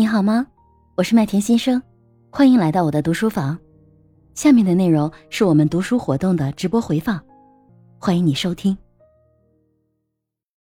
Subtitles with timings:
[0.00, 0.46] 你好吗？
[0.96, 1.82] 我是麦田先生，
[2.30, 3.58] 欢迎来到我的读书房。
[4.34, 7.22] 下面的内容是我们读书活动的直播回放，
[7.98, 8.78] 欢迎你收听。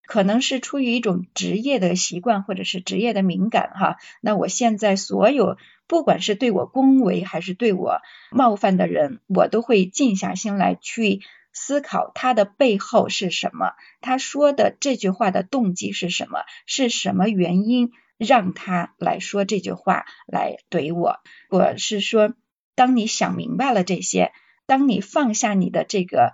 [0.06, 3.96] 可能是出于一种职业的习惯，或者是职业的敏感哈。
[4.20, 5.56] 那我现在所有，
[5.88, 8.02] 不管是对我恭维还是对我
[8.32, 11.22] 冒犯的人，我都会静下心来去
[11.54, 13.72] 思考他的背后是什么，
[14.02, 17.94] 他说的这句话的动机是什么，是什么原因。
[18.20, 21.20] 让他来说这句话来怼我，
[21.50, 22.34] 我是说，
[22.76, 24.34] 当你想明白了这些，
[24.68, 26.34] 当你放下你的这个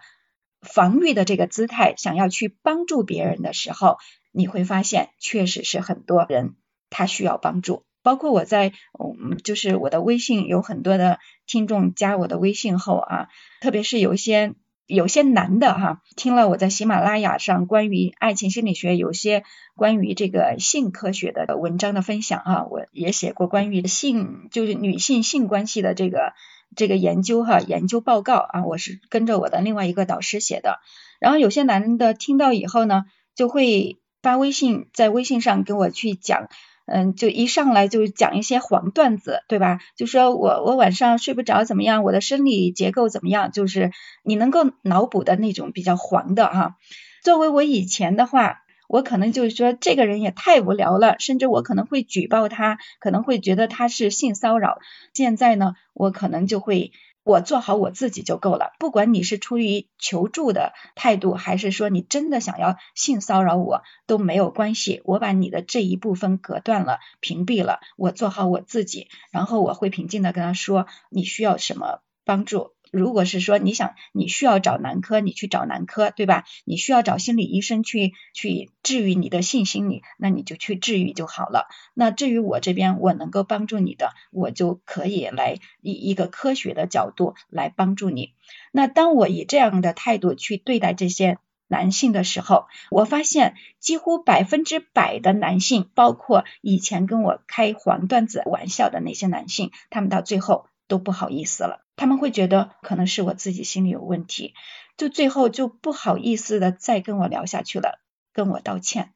[0.62, 3.98] 防御的这个姿态，想要去帮助别人的时候，
[4.31, 6.55] 你会发现，确实是很多人
[6.90, 7.85] 他需要帮助。
[8.02, 13.29] 包括我在，嗯，就是我的微信有很多的听众加我的微信后啊，
[13.62, 14.55] 特别是有一些。
[14.88, 19.43] 有些男的哈，听了我在喜马拉雅上关于爱情心理学，有些
[19.76, 26.34] 关于这个性科学的文章的分享啊，我也写过关于性，就是女性性关系的这个
[26.76, 30.79] 这个研究哈，研究报告啊，我是跟着我的另外一个导师写的。
[31.20, 36.48] 然后有些男的听到以后呢，就会发微信在微信上给我去讲。
[36.86, 39.80] 嗯，就一上来就讲一些黄段子，对吧？
[39.96, 43.91] 就说我我晚上睡不着怎么样，我的生理结构怎么样，就是
[44.24, 46.76] 你能够脑补的那种比较黄的哈。
[47.24, 54.78] 作为我以前的话，我可能就是说这个人也太无聊了，甚至我可能会举报他，可能会觉得他是性骚扰。
[55.13, 56.91] 现在呢，我可能就会。
[57.26, 65.01] 我做好我自己就够了，不管你是出于求助的态度，还是说你真的想要性骚扰我，都没有关系。
[65.06, 72.75] 我把你的这一部分隔断了，屏蔽了，我做好我自己，然后我会平静的跟他说，你需要什么帮助。
[72.91, 76.46] 如果是说你想你需要找男科，你去找男科，对吧？
[76.66, 81.68] 你需要找心理医生去去治愈你的性心理，那你就去治愈就好了。
[81.94, 88.34] 那至于我这边我能够帮助你的，我就可以来以一个科学的角度来帮助你。
[88.72, 100.68] 那当我以这样的态度去对待这些男性的时候，我发现几乎百分之百的男性，包括以前跟我开黄段子玩笑的那些男性，他们到最后。
[100.88, 104.53] 都不好意思了，他们会觉得可能是我自己心里有问题，
[104.97, 108.00] 就最后就不好意思的再跟我聊下去了，
[108.34, 109.13] 跟我道歉。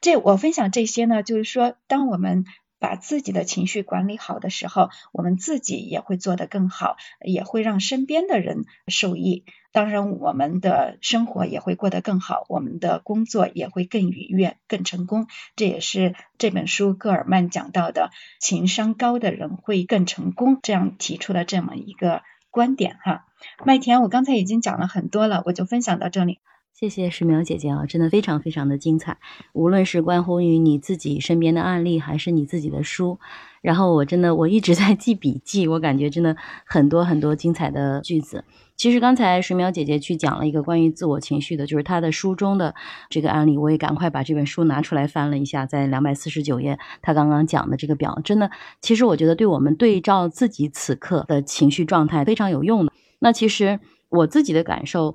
[0.00, 2.44] 这我分享这些呢，就是说，当我们。
[2.84, 9.46] 把自己的情绪管理好的时候，我们自己也会做得更好，也会让身边的人受益。
[9.72, 15.28] 当然，我们的生活也会过得更好，我们的工作也会更愉悦、更成功。
[15.56, 22.20] 这也是这本书戈尔曼讲到的，情商高的人会更成功，这样提出了这么一个
[22.50, 23.24] 观点哈。
[23.64, 26.38] 麦田，我刚才已经讲了很多了，我就分享到这里。
[26.74, 29.18] 谢谢石苗姐姐啊，真的非常非常的精彩。
[29.52, 33.20] 无论是关乎于你自己身边的案例，还是你自己的书，
[33.62, 36.36] 然后我真的我一直在记笔记，我感觉真的
[36.66, 38.44] 很多很多精彩的句子。
[38.76, 42.74] 其实刚才石苗姐姐去讲了一个关于自我情绪的，就是她的书中的
[43.08, 52.92] 这个案例，我也赶快把这本书拿出来翻了一下，在两百四十九页，她刚刚讲的这个表，真的，其实我觉得对我们对照自己此刻的情绪状态非常有用的。
[53.20, 55.14] 那其实我自己的感受。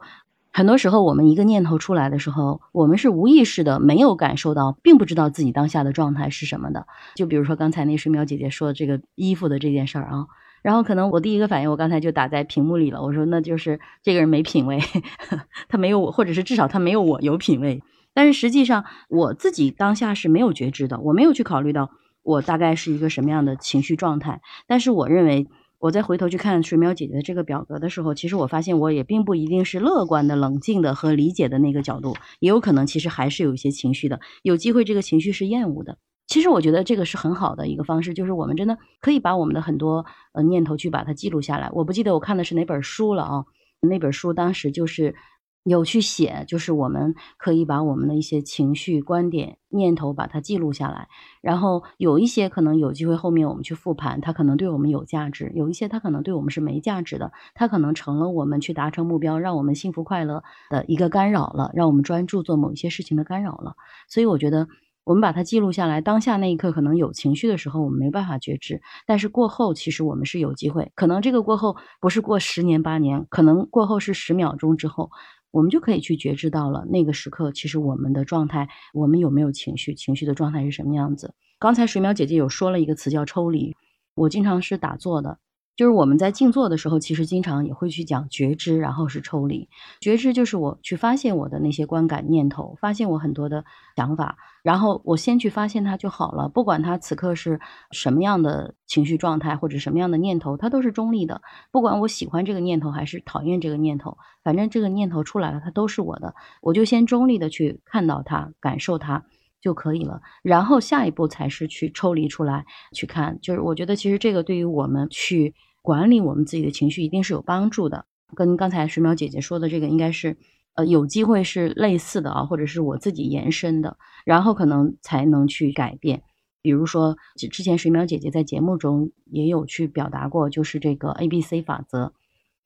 [0.59, 6.86] 很多时候，我们一个念头出来的时候，我们是无意识的，没有感受到，并不知道自己当下的状态是什么的。
[7.16, 10.28] 就比如说刚才那水淼姐姐说的这个衣服的这件事儿啊，
[10.62, 14.81] 然后可能我第一个反应，我刚才就打在屏幕里了，我说那就是这个人没品位，
[15.69, 17.81] 他没有我，或者是至少他没有我有品位。
[18.14, 21.90] 但是实际上我自己当下是没有觉知的，我没有去考虑到
[22.22, 24.42] 我大概是一个什么样的情绪状态。
[24.68, 25.48] 但是我认为。
[25.80, 34.20] 我再回头去看水淼姐姐的这个表格的时候，其实我发现我也并不一定是乐观的、冷静的和理解的那个角度，也有可能其实还是有一些情绪的。
[34.44, 35.98] 有机会这个情绪是厌恶的。
[36.28, 41.70] 其实我觉得这个是很好的一个方式，就是我们真的可以把我们的很多呃念头去把它记录下来。
[41.72, 43.46] 我不记得我看的是哪本书了啊，
[43.80, 45.16] 那本书当时就是。
[45.64, 51.09] 有去写，就是我们可以把我们的一些情绪、观点、念头把它记录下来，
[51.42, 63.75] 然后有一些可能有机会后面我们去复盘，它可能对我们有价值；有一些它可能对我们是没价值的，它可能成了我们去达成目标、让我们幸福快乐的一个干扰了，让我们专注做某一些事情的干扰了。
[64.07, 64.68] 所以我觉得
[65.04, 75.12] 我们把它记录下来，当下那一刻可能有情绪的时候，我们没办法觉知，但是过后其实我们是有机会，可能这个过后不是过十年八年，可能过后是十秒钟之后。
[75.51, 81.34] 我们就可以去觉知到了那个时刻，其实我们的状态，我们有没有情绪，情绪的状态是什么样子。
[81.57, 83.75] 刚才水淼姐姐有说了一个词叫抽离，
[84.16, 85.40] 我经常是打坐的，
[85.80, 89.70] 就是我们在静坐的时候，其实经常也会去讲觉知，然后是抽离。
[90.02, 93.64] 觉知就是我去发现我的那些观感念头，发现我很多的
[93.96, 96.50] 想法，然后我先去发现它就好了。
[96.50, 97.62] 不管它此刻是
[97.92, 101.42] 什么样的情绪状态或者什么样的念头，它都是中立的。
[101.72, 106.36] 不管我喜欢这个念头还是讨厌这个念头，反正这个念头出来了，它都是我的。
[106.62, 109.24] 我就先中立的去看到它，感受它
[109.62, 110.22] 就可以了。
[110.44, 113.40] 然后下一步才是去抽离出来去看。
[113.42, 115.56] 就是我觉得其实这个对于我们去。
[115.82, 120.38] 管理我们自己的情绪一定是有帮助的，跟刚才水淼姐姐说的这个应该是，
[120.76, 126.22] 呃，有机会是类似的啊，或者是我自己延伸的，然后可能才能去改变。
[126.62, 127.16] 比如说，
[127.50, 132.12] 之前水淼姐姐在节目中也有去表达过，就是这个 A B C 法则，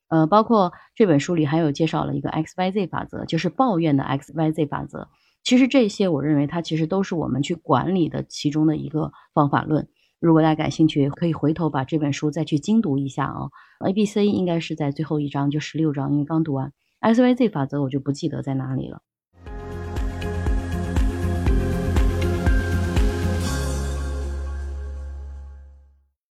[0.08, 5.08] 呃，包括这本书里还有介绍了一个 X Y Z 法则，就是抱怨的 X Y Z 法则。
[5.44, 9.86] 其实这些我认为它其实都是我们去管理的其中的一个方法论。
[10.18, 13.50] 如果大家感兴趣，可以回头把这本书再去精读一下啊。
[13.86, 16.72] A、B、C 应该是在最后一章，就十六章，因为刚读完。
[17.00, 19.02] X、Y、Z 法则我就不记得在哪里了。